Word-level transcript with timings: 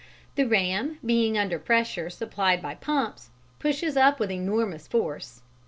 The 0.33 0.47
ram, 0.47 0.97
being 1.05 1.37
under 1.37 1.59
pressure 1.59 2.09
supplied 2.09 2.59
by 2.59 2.73
pumps, 2.73 3.29
pushes 3.59 3.95
up 3.95 4.19
with 4.19 4.31
enormous 4.31 4.87
force. 4.87 5.43